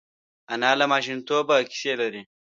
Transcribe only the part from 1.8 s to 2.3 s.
لري